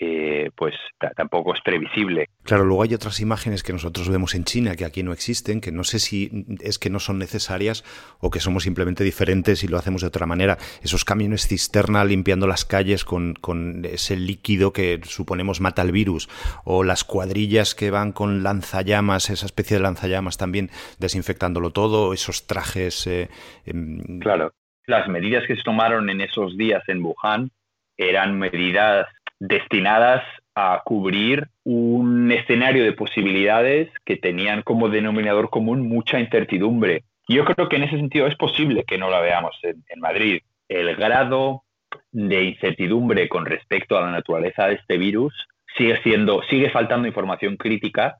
eh, 0.01 0.51
pues 0.55 0.73
tampoco 1.15 1.53
es 1.53 1.61
previsible. 1.61 2.29
Claro, 2.43 2.65
luego 2.65 2.83
hay 2.83 2.93
otras 2.93 3.19
imágenes 3.19 3.63
que 3.63 3.73
nosotros 3.73 4.09
vemos 4.09 4.35
en 4.35 4.43
China 4.43 4.75
que 4.75 4.85
aquí 4.85 5.03
no 5.03 5.11
existen, 5.11 5.61
que 5.61 5.71
no 5.71 5.83
sé 5.83 5.99
si 5.99 6.45
es 6.61 6.79
que 6.79 6.89
no 6.89 6.99
son 6.99 7.19
necesarias 7.19 7.83
o 8.19 8.29
que 8.29 8.39
somos 8.39 8.63
simplemente 8.63 9.03
diferentes 9.03 9.63
y 9.63 9.67
lo 9.67 9.77
hacemos 9.77 10.01
de 10.01 10.07
otra 10.07 10.25
manera. 10.25 10.57
Esos 10.81 11.05
camiones 11.05 11.47
cisterna 11.47 12.03
limpiando 12.05 12.47
las 12.47 12.65
calles 12.65 13.03
con, 13.03 13.33
con 13.35 13.85
ese 13.85 14.15
líquido 14.15 14.73
que 14.73 14.99
suponemos 15.03 15.61
mata 15.61 15.81
el 15.81 15.91
virus, 15.91 16.29
o 16.63 16.83
las 16.83 17.03
cuadrillas 17.03 17.75
que 17.75 17.91
van 17.91 18.11
con 18.11 18.43
lanzallamas, 18.43 19.29
esa 19.29 19.45
especie 19.45 19.77
de 19.77 19.83
lanzallamas 19.83 20.37
también 20.37 20.69
desinfectándolo 20.99 21.71
todo, 21.71 22.13
esos 22.13 22.47
trajes. 22.47 23.05
Eh, 23.07 23.29
em, 23.65 24.19
claro, 24.19 24.53
las 24.85 25.07
medidas 25.07 25.43
que 25.47 25.55
se 25.55 25.63
tomaron 25.63 26.09
en 26.09 26.21
esos 26.21 26.57
días 26.57 26.83
en 26.87 27.03
Wuhan 27.03 27.51
eran 27.97 28.39
medidas 28.39 29.07
destinadas 29.39 30.23
a 30.55 30.81
cubrir 30.83 31.47
un 31.63 32.31
escenario 32.31 32.83
de 32.83 32.93
posibilidades 32.93 33.89
que 34.05 34.17
tenían 34.17 34.61
como 34.61 34.89
denominador 34.89 35.49
común 35.49 35.87
mucha 35.87 36.19
incertidumbre. 36.19 37.03
Yo 37.27 37.45
creo 37.45 37.69
que 37.69 37.77
en 37.77 37.83
ese 37.83 37.95
sentido 37.95 38.27
es 38.27 38.35
posible 38.35 38.83
que 38.83 38.97
no 38.97 39.09
la 39.09 39.21
veamos 39.21 39.57
en, 39.63 39.99
Madrid. 39.99 40.41
El 40.67 40.95
grado 40.95 41.63
de 42.11 42.43
incertidumbre 42.43 43.29
con 43.29 43.45
respecto 43.45 43.97
a 43.97 44.01
la 44.01 44.11
naturaleza 44.11 44.67
de 44.67 44.75
este 44.75 44.97
virus 44.97 45.33
sigue 45.77 46.01
siendo, 46.01 46.41
sigue 46.49 46.69
faltando 46.71 47.07
información 47.07 47.55
crítica, 47.55 48.17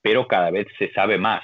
pero 0.00 0.26
cada 0.26 0.50
vez 0.50 0.66
se 0.78 0.90
sabe 0.92 1.18
más. 1.18 1.42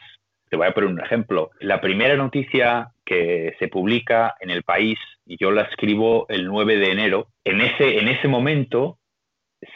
Te 0.48 0.56
voy 0.56 0.68
a 0.68 0.72
poner 0.72 0.90
un 0.90 1.00
ejemplo. 1.00 1.50
La 1.60 1.80
primera 1.80 2.16
noticia 2.16 2.92
que 3.04 3.54
se 3.58 3.68
publica 3.68 4.34
en 4.40 4.50
el 4.50 4.62
país, 4.62 4.98
y 5.26 5.36
yo 5.38 5.50
la 5.50 5.62
escribo 5.62 6.26
el 6.28 6.46
9 6.46 6.76
de 6.76 6.92
enero, 6.92 7.26
en 7.44 7.60
ese, 7.60 7.98
en 7.98 8.08
ese 8.08 8.28
momento 8.28 8.99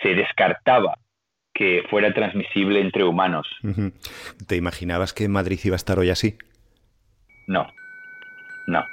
se 0.02 0.14
descartaba 0.14 0.98
que 1.52 1.82
fuera 1.88 2.12
transmisible 2.12 2.80
entre 2.80 3.04
humanos. 3.04 3.46
¿Te 4.46 4.56
imaginabas 4.56 5.12
que 5.12 5.28
Madrid 5.28 5.60
iba 5.64 5.74
a 5.74 5.76
estar 5.76 5.98
hoy 5.98 6.10
así? 6.10 6.36
No, 7.46 7.66
no. 8.66 8.84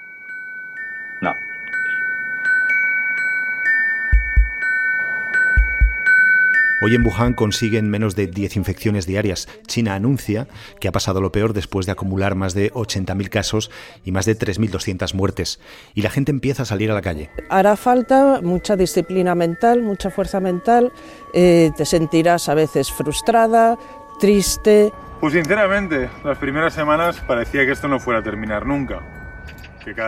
Hoy 6.83 6.95
en 6.95 7.05
Wuhan 7.05 7.33
consiguen 7.33 7.91
menos 7.91 8.15
de 8.15 8.25
10 8.25 8.55
infecciones 8.55 9.05
diarias. 9.05 9.47
China 9.67 9.93
anuncia 9.93 10.47
que 10.79 10.87
ha 10.87 10.91
pasado 10.91 11.21
lo 11.21 11.31
peor 11.31 11.53
después 11.53 11.85
de 11.85 11.91
acumular 11.91 12.33
más 12.33 12.55
de 12.55 12.73
80.000 12.73 13.29
casos 13.29 13.69
y 14.03 14.11
más 14.11 14.25
de 14.25 14.35
3.200 14.35 15.13
muertes. 15.13 15.59
Y 15.93 16.01
la 16.01 16.09
gente 16.09 16.31
empieza 16.31 16.63
a 16.63 16.65
salir 16.65 16.89
a 16.89 16.95
la 16.95 17.03
calle. 17.03 17.29
Hará 17.51 17.75
falta 17.75 18.41
mucha 18.41 18.75
disciplina 18.75 19.35
mental, 19.35 19.83
mucha 19.83 20.09
fuerza 20.09 20.39
mental. 20.39 20.91
Eh, 21.35 21.69
te 21.77 21.85
sentirás 21.85 22.49
a 22.49 22.55
veces 22.55 22.91
frustrada, 22.91 23.77
triste. 24.19 24.91
Pues 25.19 25.33
sinceramente, 25.33 26.09
las 26.23 26.39
primeras 26.39 26.73
semanas 26.73 27.21
parecía 27.27 27.63
que 27.63 27.73
esto 27.73 27.87
no 27.87 27.99
fuera 27.99 28.21
a 28.21 28.23
terminar 28.23 28.65
nunca. 28.65 29.20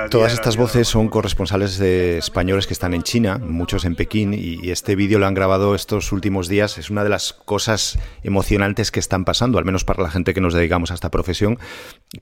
Todas 0.10 0.34
estas 0.34 0.58
voces 0.58 0.88
son 0.88 1.10
corresponsales 1.10 1.78
de 1.78 2.18
españoles 2.18 2.68
que 2.68 2.74
están 2.74 2.94
en 2.94 3.04
China, 3.04 3.38
muchos 3.38 3.86
en 3.86 3.96
Pekín, 3.96 4.34
y 4.34 4.70
este 4.70 4.96
vídeo 4.96 5.20
lo 5.20 5.26
han 5.26 5.34
grabado 5.34 5.76
estos 5.76 6.12
últimos 6.12 6.48
días. 6.48 6.78
Es 6.78 6.90
una 6.90 7.04
de 7.04 7.10
las 7.10 7.34
cosas 7.34 8.00
emocionantes 8.24 8.92
que 8.92 9.00
están 9.00 9.26
pasando, 9.26 9.58
al 9.58 9.66
menos 9.66 9.84
para 9.84 10.04
la 10.04 10.10
gente 10.10 10.34
que 10.34 10.42
nos 10.42 10.54
dedicamos 10.54 10.92
a 10.92 10.94
esta 10.94 11.10
profesión, 11.10 11.60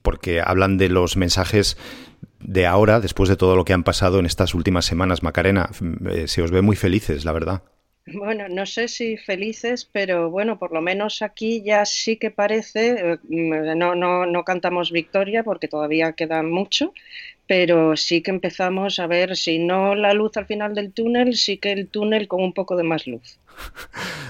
porque 0.01 0.41
hablan 0.41 0.77
de 0.77 0.89
los 0.89 1.17
mensajes 1.17 1.77
de 2.39 2.65
ahora, 2.65 3.00
después 3.00 3.29
de 3.29 3.36
todo 3.36 3.55
lo 3.55 3.65
que 3.65 3.74
han 3.74 3.84
pasado 3.84 4.20
en 4.20 4.25
estas 4.25 4.55
últimas 4.55 4.86
semanas. 4.86 5.24
Macarena, 5.24 5.70
eh, 6.10 6.27
se 6.27 6.41
os 6.41 6.51
ve 6.51 6.62
muy 6.62 6.75
felices, 6.75 7.25
la 7.25 7.31
verdad. 7.31 7.63
Bueno, 8.08 8.50
no 8.50 8.65
sé 8.65 8.88
si 8.88 9.15
felices, 9.15 9.88
pero 9.91 10.31
bueno, 10.31 10.58
por 10.58 10.74
lo 10.74 10.81
menos 10.81 11.22
aquí 11.22 11.62
ya 11.63 11.86
sí 11.86 12.17
que 12.17 12.31
parece, 12.31 13.13
eh, 13.13 13.17
no, 13.29 13.93
no, 13.93 14.25
no 14.25 14.43
cantamos 14.43 14.91
victoria 14.91 15.43
porque 15.43 15.67
todavía 15.67 16.13
queda 16.13 16.41
mucho, 16.41 16.93
pero 17.51 17.98
sí 17.98 18.22
que 18.24 18.31
empezamos 18.31 18.98
a 19.00 19.08
ver, 19.08 19.36
si 19.36 19.60
no 19.60 19.93
la 19.93 20.13
luz 20.13 20.38
al 20.38 20.46
final 20.46 20.74
del 20.74 20.93
túnel, 20.93 21.36
sí 21.36 21.58
que 21.58 21.74
el 21.74 21.89
túnel 21.89 22.29
con 22.29 22.41
un 22.41 22.53
poco 22.53 22.77
de 22.77 22.84
más 22.84 23.08
luz. 23.08 23.41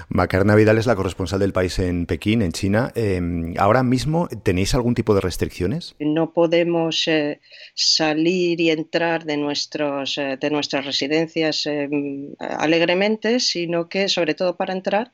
Macarena 0.08 0.54
Vidal 0.54 0.78
es 0.78 0.86
la 0.86 0.96
corresponsal 0.96 1.40
del 1.40 1.52
país 1.52 1.78
en 1.78 2.06
Pekín, 2.06 2.42
en 2.42 2.52
China. 2.52 2.92
Em, 2.94 3.54
¿Ahora 3.58 3.82
mismo 3.82 4.28
tenéis 4.42 4.74
algún 4.74 4.94
tipo 4.94 5.14
de 5.14 5.20
restricciones? 5.20 5.94
No 5.98 6.32
podemos 6.32 7.08
eh, 7.08 7.40
salir 7.74 8.60
y 8.60 8.70
entrar 8.70 9.24
de, 9.24 9.36
nuestros, 9.36 10.18
eh, 10.18 10.36
de 10.40 10.50
nuestras 10.50 10.84
residencias 10.84 11.66
em, 11.66 12.34
alegremente, 12.38 13.40
sino 13.40 13.88
que, 13.88 14.08
sobre 14.08 14.34
todo 14.34 14.56
para 14.56 14.72
entrar, 14.72 15.12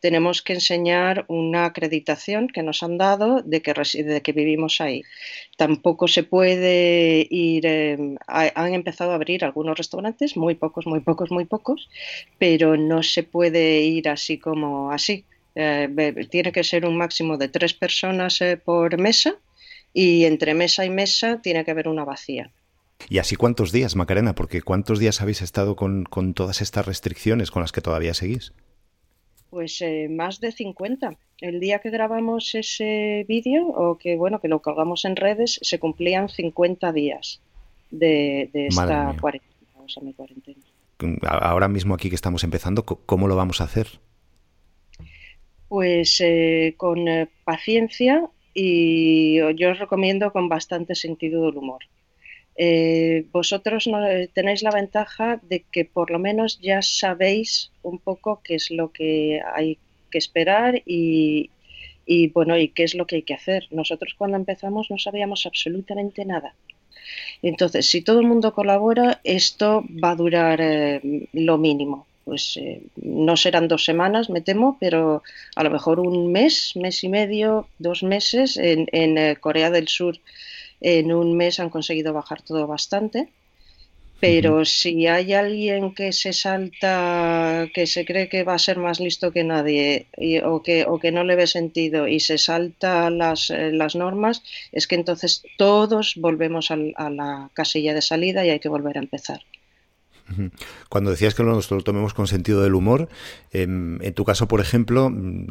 tenemos 0.00 0.42
que 0.42 0.54
enseñar 0.54 1.26
una 1.28 1.66
acreditación 1.66 2.48
que 2.48 2.62
nos 2.62 2.82
han 2.82 2.96
dado 2.96 3.42
de 3.42 3.60
que, 3.60 3.74
de 3.74 4.20
que 4.22 4.32
vivimos 4.32 4.80
ahí. 4.80 5.02
Tampoco 5.56 6.08
se 6.08 6.22
puede 6.22 7.26
ir, 7.30 7.66
em, 7.66 8.16
han 8.26 8.74
empezado 8.74 9.12
a 9.12 9.16
abrir 9.16 9.44
algunos 9.44 9.76
restaurantes, 9.76 10.36
muy 10.36 10.54
pocos, 10.54 10.86
muy 10.86 11.00
pocos, 11.00 11.30
muy 11.30 11.44
pocos, 11.44 11.88
pero 12.38 12.76
no 12.76 13.02
se 13.02 13.22
puede 13.22 13.49
ir 13.58 14.08
así 14.08 14.38
como 14.38 14.90
así. 14.90 15.24
Eh, 15.54 16.28
tiene 16.30 16.52
que 16.52 16.64
ser 16.64 16.86
un 16.86 16.96
máximo 16.96 17.36
de 17.36 17.48
tres 17.48 17.74
personas 17.74 18.40
eh, 18.40 18.56
por 18.56 18.98
mesa 18.98 19.34
y 19.92 20.24
entre 20.24 20.54
mesa 20.54 20.84
y 20.84 20.90
mesa 20.90 21.40
tiene 21.42 21.64
que 21.64 21.72
haber 21.72 21.88
una 21.88 22.04
vacía. 22.04 22.50
¿Y 23.08 23.18
así 23.18 23.34
cuántos 23.34 23.72
días, 23.72 23.96
Macarena? 23.96 24.34
Porque 24.34 24.62
¿cuántos 24.62 24.98
días 24.98 25.20
habéis 25.20 25.42
estado 25.42 25.74
con, 25.74 26.04
con 26.04 26.34
todas 26.34 26.60
estas 26.60 26.86
restricciones 26.86 27.50
con 27.50 27.62
las 27.62 27.72
que 27.72 27.80
todavía 27.80 28.14
seguís? 28.14 28.52
Pues 29.50 29.80
eh, 29.80 30.08
más 30.08 30.40
de 30.40 30.52
50. 30.52 31.16
El 31.40 31.58
día 31.58 31.80
que 31.80 31.90
grabamos 31.90 32.54
ese 32.54 33.24
vídeo, 33.26 33.66
o 33.66 33.98
que 33.98 34.16
bueno, 34.16 34.40
que 34.40 34.48
lo 34.48 34.60
colgamos 34.60 35.04
en 35.04 35.16
redes, 35.16 35.58
se 35.62 35.78
cumplían 35.78 36.28
50 36.28 36.92
días 36.92 37.40
de, 37.90 38.50
esta 38.52 39.16
cuarentena, 39.20 39.50
Ahora 41.22 41.68
mismo 41.68 41.94
aquí 41.94 42.08
que 42.08 42.14
estamos 42.14 42.44
empezando, 42.44 42.84
¿cómo 42.84 43.28
lo 43.28 43.36
vamos 43.36 43.60
a 43.60 43.64
hacer? 43.64 44.00
Pues 45.68 46.20
eh, 46.20 46.74
con 46.76 47.06
eh, 47.08 47.28
paciencia 47.44 48.28
y 48.52 49.36
yo 49.56 49.70
os 49.70 49.78
recomiendo 49.78 50.32
con 50.32 50.48
bastante 50.48 50.94
sentido 50.94 51.46
del 51.46 51.56
humor. 51.56 51.84
Eh, 52.56 53.24
vosotros 53.32 53.86
no, 53.86 54.00
tenéis 54.34 54.62
la 54.62 54.70
ventaja 54.70 55.40
de 55.48 55.64
que 55.72 55.84
por 55.84 56.10
lo 56.10 56.18
menos 56.18 56.60
ya 56.60 56.82
sabéis 56.82 57.72
un 57.82 57.98
poco 57.98 58.42
qué 58.44 58.56
es 58.56 58.70
lo 58.70 58.92
que 58.92 59.40
hay 59.54 59.78
que 60.10 60.18
esperar 60.18 60.82
y, 60.84 61.50
bueno 62.34 62.58
y 62.58 62.68
qué 62.68 62.82
es 62.82 62.94
lo 62.94 63.06
que 63.06 63.16
hay 63.16 63.22
que 63.22 63.34
hacer. 63.34 63.68
Nosotros 63.70 64.14
cuando 64.18 64.36
empezamos 64.36 64.90
no 64.90 64.98
sabíamos 64.98 65.46
absolutamente 65.46 66.24
nada. 66.24 66.54
Entonces, 67.42 67.86
si 67.86 68.02
todo 68.02 68.20
el 68.20 68.26
mundo 68.26 68.52
colabora, 68.52 69.20
esto 69.24 69.84
va 70.02 70.12
a 70.12 70.16
durar 70.16 70.60
eh, 70.60 71.28
lo 71.32 71.58
mínimo. 71.58 72.06
Pues 72.24 72.56
eh, 72.58 72.82
no 72.96 73.36
serán 73.36 73.66
dos 73.66 73.84
semanas, 73.84 74.30
me 74.30 74.40
temo, 74.40 74.76
pero 74.78 75.22
a 75.56 75.64
lo 75.64 75.70
mejor 75.70 76.00
un 76.00 76.30
mes, 76.30 76.72
mes 76.76 77.02
y 77.02 77.08
medio, 77.08 77.66
dos 77.78 78.02
meses 78.02 78.56
en, 78.56 78.86
en 78.92 79.34
Corea 79.36 79.70
del 79.70 79.88
Sur 79.88 80.18
en 80.80 81.12
un 81.12 81.36
mes 81.36 81.60
han 81.60 81.70
conseguido 81.70 82.12
bajar 82.12 82.42
todo 82.42 82.66
bastante. 82.66 83.28
Pero 84.20 84.64
si 84.66 85.06
hay 85.06 85.32
alguien 85.32 85.94
que 85.94 86.12
se 86.12 86.32
salta, 86.32 87.66
que 87.74 87.86
se 87.86 88.04
cree 88.04 88.28
que 88.28 88.44
va 88.44 88.54
a 88.54 88.58
ser 88.58 88.78
más 88.78 89.00
listo 89.00 89.32
que 89.32 89.44
nadie 89.44 90.06
o, 90.44 90.62
que, 90.62 90.84
o 90.86 90.98
que 90.98 91.10
no 91.10 91.24
le 91.24 91.36
ve 91.36 91.46
sentido 91.46 92.06
y 92.06 92.20
se 92.20 92.36
salta 92.38 93.10
las, 93.10 93.50
eh, 93.50 93.72
las 93.72 93.96
normas, 93.96 94.42
es 94.72 94.86
que 94.86 94.96
entonces 94.96 95.42
todos 95.56 96.14
volvemos 96.16 96.70
a 96.70 96.76
la 97.10 97.50
casilla 97.54 97.94
de 97.94 98.02
salida 98.02 98.44
y 98.44 98.50
hay 98.50 98.60
que 98.60 98.68
volver 98.68 98.98
a 98.98 99.00
empezar. 99.00 99.40
Cuando 100.88 101.10
decías 101.10 101.34
que 101.34 101.42
nos 101.42 101.70
lo 101.70 101.80
tomemos 101.82 102.14
con 102.14 102.26
sentido 102.26 102.62
del 102.62 102.74
humor, 102.74 103.08
em, 103.52 104.00
en, 104.02 104.14
tu 104.14 104.24
caso, 104.24 104.48
por 104.48 104.60
ejemplo, 104.60 105.10
mm, 105.10 105.46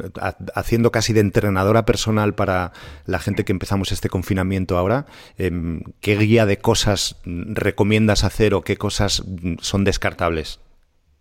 haciendo 0.56 0.92
casi 0.92 1.14
de 1.14 1.22
entrenadora 1.22 1.86
personal 1.86 2.34
para 2.36 2.72
la 3.06 3.20
gente 3.20 3.46
que 3.46 3.52
empezamos 3.52 3.92
este 3.92 4.10
confinamiento 4.10 4.78
ahora, 4.78 5.06
em, 5.38 5.82
¿qué 6.02 6.18
guía 6.18 6.46
de 6.46 6.58
cosas 6.58 7.18
recomiendas 7.26 8.24
hacer 8.24 8.54
o 8.54 8.62
qué 8.62 8.78
cosas 8.78 9.24
mm, 9.26 9.56
son 9.62 9.84
descartables? 9.84 10.60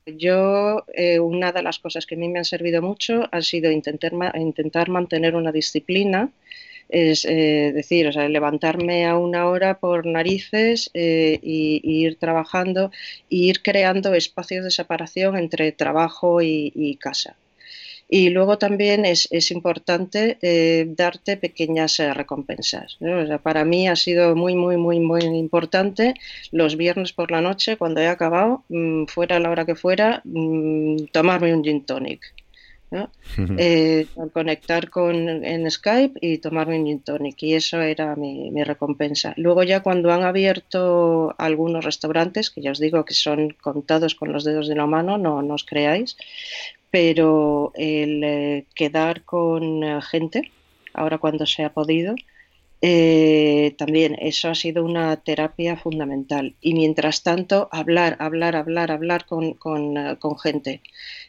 Yo, 0.07 0.85
eh, 0.95 1.21
una 1.21 1.53
de 1.53 1.62
las 1.62 1.79
cosas 1.79 2.07
que 2.07 2.15
a 2.15 2.19
mí 2.19 2.29
me 2.29 2.38
han 2.38 2.45
servido 2.45 2.81
mucho 2.81 3.29
ha 3.31 3.43
sido 3.43 3.71
intentar, 3.71 4.12
intentar 4.37 4.88
mantener 4.88 5.37
una 5.37 5.53
disciplina 5.53 6.31
es 6.88 7.25
eh, 7.25 7.73
decir, 7.75 8.07
o 8.09 8.12
sea, 8.12 8.28
levantarme 8.28 9.07
a 9.07 9.16
una 9.16 9.47
hora 9.47 9.78
por 9.78 10.07
narices 10.07 10.90
eh, 10.95 11.38
y, 11.42 11.80
ir 11.85 12.18
trabajando 12.18 12.90
e 13.30 13.37
ir 13.37 13.62
creando 13.62 14.14
espacios 14.14 14.64
de 14.64 14.71
separación 14.71 15.37
entre 15.37 15.73
trabajo 15.73 16.40
y, 16.42 16.97
casa. 17.00 17.37
Y 18.11 18.30
luego 18.30 18.57
también 18.57 19.04
es, 19.04 19.50
importante 19.50 20.38
eh, 20.40 20.87
darte 20.88 21.37
pequeñas 21.37 21.99
recompensas. 21.99 22.99
para 23.42 23.64
mí 23.64 23.87
ha 23.88 23.97
sido 23.97 24.35
muy, 24.35 24.54
muy, 24.54 24.76
muy, 24.78 24.99
muy 25.00 25.25
importante 25.25 26.14
los 26.50 26.76
viernes 26.76 27.12
por 27.12 27.30
la 27.30 27.42
noche, 27.42 27.76
cuando 27.76 28.00
he 28.00 28.09
acabado, 28.09 28.64
mm, 28.68 29.04
fuera 29.07 29.38
la 29.38 29.50
hora 29.50 29.66
que 29.66 29.75
fuera, 29.75 30.23
mm, 30.25 31.07
tomarme 31.12 31.54
un 31.54 31.62
gin 31.62 31.85
tonic. 31.85 32.38
Eh, 33.59 34.07
conectar 34.33 34.88
con, 34.88 35.45
en 35.45 35.71
Skype 35.71 36.18
y 36.23 36.38
tomarme 36.38 36.78
un 36.78 36.87
gin 36.87 37.00
tonic 37.00 37.42
y 37.42 37.54
eso 37.54 37.80
era 37.80 38.16
mi, 38.16 38.50
recompensa. 38.64 39.35
Luego 39.37 39.62
ya 39.62 39.83
cuando 39.83 40.11
han 40.11 40.23
abierto 40.23 41.35
algunos 41.38 41.85
restaurantes, 41.85 42.50
que 42.50 42.62
ya 42.62 42.73
os 42.73 42.80
digo 42.80 43.04
que 43.04 43.14
son 43.14 43.50
contados 43.61 44.14
con 44.14 44.33
los 44.33 44.45
dedos 44.45 44.68
de 44.68 44.76
la 44.76 44.87
mano, 44.87 45.18
no, 45.18 45.38
os 45.54 45.64
creáis, 45.64 46.16
pero 46.90 47.73
el 47.75 48.25
eh, 48.25 48.66
quedar 48.75 49.23
con 49.25 49.85
eh, 49.85 50.00
gente, 50.02 50.50
ahora 50.95 51.18
cuando 51.18 51.45
se 51.45 51.64
ha 51.64 51.73
podido, 51.73 52.14
también 52.81 54.17
eso 54.21 54.49
ha 54.49 54.55
sido 54.55 54.85
una 54.85 55.17
terapia 55.17 55.77
fundamental. 55.77 56.55
Y 56.61 56.75
mientras 56.75 57.23
tanto, 57.23 57.69
hablar, 57.73 58.17
hablar, 58.21 58.57
hablar, 58.57 58.91
hablar 58.91 59.27
con, 59.27 59.55
con 59.55 60.39
gente. 60.39 60.81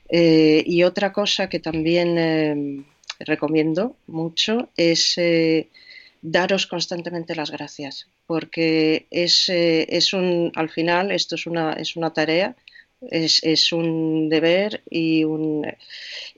Eh, 0.09 0.63
y 0.65 0.83
otra 0.83 1.13
cosa 1.13 1.49
que 1.49 1.59
también 1.59 2.17
eh, 2.17 2.83
recomiendo 3.19 3.95
mucho 4.07 4.69
es 4.75 5.17
eh, 5.17 5.69
daros 6.21 6.65
constantemente 6.65 7.35
las 7.35 7.51
gracias, 7.51 8.07
porque 8.25 9.05
es, 9.11 9.49
es 9.49 10.13
un, 10.13 10.51
al 10.55 10.69
final 10.69 11.11
esto 11.11 11.35
es 11.35 11.45
una, 11.45 11.73
es 11.73 11.95
una 11.95 12.11
tarea, 12.11 12.55
es, 13.01 13.43
es 13.43 13.71
un 13.71 14.29
deber 14.29 14.81
y, 14.89 15.23
un, 15.23 15.65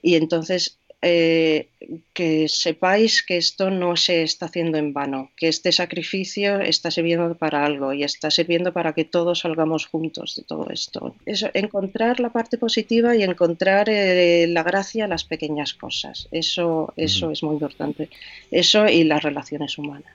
y 0.02 0.16
entonces 0.16 0.78
eh, 1.04 1.68
que 2.14 2.48
sepáis 2.48 3.24
que 3.24 3.36
esto 3.36 3.70
no 3.70 3.96
se 3.96 4.22
está 4.22 4.46
haciendo 4.46 4.78
en 4.78 4.92
vano, 4.92 5.32
que 5.36 5.48
este 5.48 5.72
sacrificio 5.72 6.60
está 6.60 6.92
sirviendo 6.92 7.34
para 7.34 7.64
algo 7.64 7.92
y 7.92 8.04
está 8.04 8.30
sirviendo 8.30 8.72
para 8.72 8.92
que 8.92 9.04
todos 9.04 9.40
salgamos 9.40 9.86
juntos 9.86 10.36
de 10.36 10.44
todo 10.44 10.70
esto. 10.70 11.16
Eso, 11.26 11.50
encontrar 11.54 12.20
la 12.20 12.30
parte 12.30 12.56
positiva 12.56 13.16
y 13.16 13.24
encontrar 13.24 13.88
eh, 13.88 14.46
la 14.46 14.62
gracia 14.62 15.04
en 15.04 15.10
las 15.10 15.24
pequeñas 15.24 15.74
cosas. 15.74 16.28
Eso, 16.30 16.92
eso 16.96 17.32
es 17.32 17.42
muy 17.42 17.54
importante. 17.54 18.08
Eso 18.52 18.86
y 18.86 19.02
las 19.02 19.24
relaciones 19.24 19.76
humanas. 19.78 20.14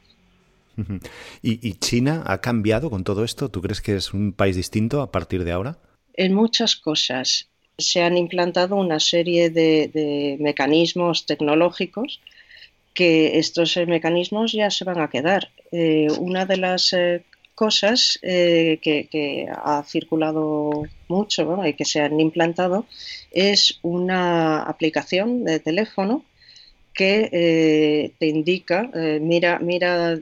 ¿Y 1.41 1.74
China 1.74 2.24
ha 2.27 2.39
cambiado 2.39 2.89
con 2.89 3.03
todo 3.03 3.25
esto? 3.25 3.50
¿Tú 3.50 3.62
crees 3.62 3.82
que 3.82 3.96
es 3.96 4.13
un 4.13 4.32
país 4.32 4.56
distinto 4.56 5.01
a 5.01 5.12
partir 5.12 5.44
de 5.44 5.51
ahora? 5.51 5.79
En 6.13 6.34
muchas 6.34 6.75
cosas 6.75 7.50
se 7.77 8.01
han 8.01 8.17
implantado 8.17 8.75
una 8.75 9.00
serie 9.00 9.50
de, 9.51 10.38
mecanismos 10.39 11.25
tecnológicos 11.25 12.19
que 12.93 13.38
estos 13.38 13.77
eh, 13.77 13.86
mecanismos 13.86 14.51
ya 14.51 14.72
se 14.72 14.84
van 14.84 15.00
a 15.00 15.10
quedar. 15.10 15.50
Eh, 15.72 16.07
una 16.19 16.48
de 16.48 16.57
las 16.57 16.93
eh, 16.93 17.24
cosas 17.53 18.19
que, 18.22 19.48
ha 19.51 19.84
circulado 19.84 20.84
mucho 21.07 21.65
y 21.65 21.74
que 21.74 21.86
se 21.86 22.01
han 22.01 22.19
implantado 22.19 22.86
es 23.31 23.79
una 23.81 24.63
aplicación 24.63 25.43
de 25.43 25.60
teléfono 25.60 26.24
que 26.93 28.13
te 28.19 28.27
indica, 28.27 28.91
mira, 29.22 29.57
mira 29.60 30.19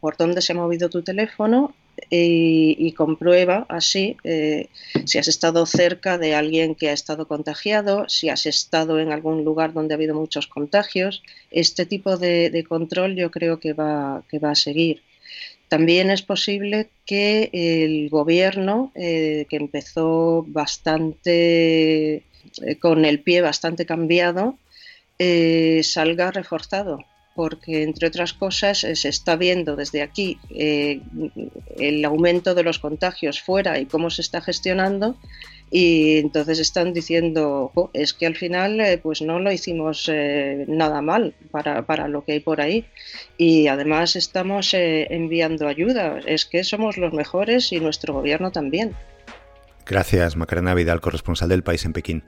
por 0.00 0.18
dónde 0.18 0.42
se 0.42 0.52
ha 0.52 0.56
movido 0.56 0.90
tu 0.90 1.02
teléfono 1.02 1.74
y, 2.10 2.92
comprueba 2.92 3.66
así 3.68 4.16
eh, 4.24 4.68
si 5.04 5.18
has 5.18 5.28
estado 5.28 5.66
cerca 5.66 6.18
de 6.18 6.34
alguien 6.34 6.74
que 6.74 6.90
ha 6.90 6.92
estado 6.92 7.26
contagiado, 7.26 8.08
si 8.08 8.28
has 8.28 8.46
estado 8.46 8.98
en 8.98 9.12
algún 9.12 9.44
lugar 9.44 9.72
donde 9.72 9.94
ha 9.94 9.96
habido 9.96 10.14
muchos 10.14 10.46
contagios. 10.46 11.22
Este 11.50 11.86
tipo 11.86 12.16
de, 12.16 12.64
control 12.68 13.16
yo 13.16 13.30
creo 13.30 13.60
que 13.60 13.72
va, 13.72 14.22
que 14.28 14.38
va 14.38 14.52
a 14.52 14.54
seguir. 14.54 15.02
También 15.68 16.10
es 16.10 16.22
posible 16.22 16.88
que 17.06 17.50
el 17.52 18.08
gobierno, 18.10 18.92
eh, 18.94 19.46
que 19.48 19.56
empezó 19.56 20.44
bastante 20.46 22.16
eh, 22.16 22.22
con 22.80 23.04
el 23.04 23.20
pie 23.20 23.40
bastante 23.40 23.86
cambiado, 23.86 24.58
salga 25.82 26.30
reforzado 26.30 26.98
porque 27.34 27.82
entre 27.82 28.08
otras 28.08 28.32
cosas 28.32 28.78
se 28.78 29.08
está 29.08 29.36
viendo 29.36 29.76
desde 29.76 30.02
aquí 30.02 30.38
eh, 30.50 31.00
el 31.76 32.04
aumento 32.04 32.54
de 32.54 32.62
los 32.62 32.78
contagios 32.78 33.40
fuera 33.40 33.78
y 33.78 33.86
cómo 33.86 34.10
se 34.10 34.22
está 34.22 34.40
gestionando 34.40 35.16
y 35.70 36.18
entonces 36.18 36.60
están 36.60 36.92
diciendo 36.92 37.72
es 37.92 38.14
que 38.14 38.26
al 38.26 38.36
final 38.36 38.80
eh, 38.80 38.98
pues 38.98 39.22
no 39.22 39.40
lo 39.40 39.50
hicimos 39.50 40.08
eh, 40.12 40.64
nada 40.68 41.02
mal 41.02 41.34
para, 41.50 41.84
para, 41.86 42.06
lo 42.06 42.24
que 42.24 42.32
hay 42.32 42.40
por 42.40 42.60
ahí. 42.60 42.84
Y 43.38 43.66
además 43.66 44.14
estamos 44.14 44.72
enviando 44.74 45.66
ayuda. 45.66 46.20
Es 46.26 46.44
que 46.44 46.62
somos 46.62 46.96
los 46.96 47.12
mejores 47.12 47.72
y 47.72 47.80
nuestro 47.80 48.14
gobierno 48.14 48.52
también 48.52 48.94
Gracias 49.86 50.36
Macarena 50.36 50.74
Vidal 50.74 51.00
corresponsal 51.00 51.48
del 51.48 51.62
país 51.62 51.84
en 51.84 51.92
Pekín 51.92 52.24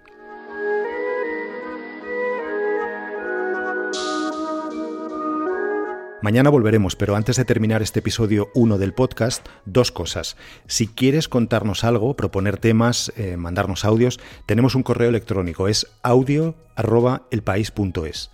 Mañana 6.27 6.51
volveremos, 6.51 6.97
pero 6.97 7.15
antes 7.15 7.37
de 7.37 7.45
terminar 7.45 7.83
este 7.83 8.01
episodio 8.01 8.51
1 8.55 8.79
del 8.79 8.95
podcast, 8.95 9.47
dos 9.65 9.93
cosas. 9.93 10.37
Si 10.67 10.89
quieres 10.89 11.29
contarnos 11.29 11.85
algo, 11.85 12.17
proponer 12.17 12.59
temas, 12.59 13.13
eh, 13.17 13.37
mandarnos 13.37 13.85
audios, 13.85 14.19
tenemos 14.45 14.75
un 14.75 14.83
correo 14.83 15.09
electrónico, 15.09 15.69
es 15.69 15.87
audio.elpaís.es. 16.03 18.33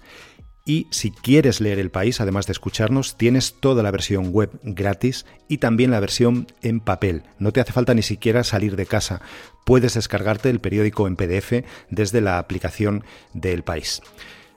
Y 0.65 0.87
si 0.91 1.11
quieres 1.11 1.61
leer 1.61 1.79
El 1.79 1.91
País, 1.91 2.19
además 2.23 2.47
de 2.47 2.53
escucharnos, 2.53 3.19
tienes 3.19 3.61
toda 3.61 3.83
la 3.83 3.91
versión 3.91 4.33
web 4.33 4.59
gratis 4.63 5.27
y 5.47 5.59
también 5.59 5.91
la 5.91 6.01
versión 6.01 6.47
en 6.63 6.81
papel. 6.81 7.25
No 7.39 7.53
te 7.53 7.61
hace 7.61 7.75
falta 7.75 7.93
ni 7.93 8.01
siquiera 8.01 8.43
salir 8.43 8.75
de 8.75 8.87
casa. 8.87 9.21
Puedes 9.67 9.93
descargarte 9.93 10.49
el 10.49 10.61
periódico 10.61 11.09
en 11.09 11.17
PDF 11.17 11.63
desde 11.91 12.23
la 12.23 12.39
aplicación 12.39 13.05
de 13.35 13.53
El 13.53 13.65
País. 13.65 14.01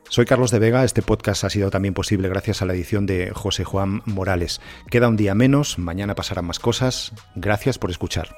Soy 0.09 0.25
Carlos 0.25 0.51
de 0.51 0.59
Vega, 0.59 0.83
este 0.83 1.01
podcast 1.01 1.43
ha 1.43 1.49
sido 1.49 1.71
también 1.71 1.93
posible 1.93 2.29
gracias 2.29 2.61
a 2.61 2.65
la 2.65 2.73
edición 2.73 3.05
de 3.05 3.31
José 3.33 3.63
Juan 3.63 4.01
Morales. 4.05 4.61
Queda 4.89 5.07
un 5.09 5.17
día 5.17 5.35
menos, 5.35 5.77
mañana 5.79 6.15
pasarán 6.15 6.45
más 6.45 6.59
cosas. 6.59 7.11
Gracias 7.35 7.77
por 7.79 7.89
escuchar. 7.89 8.29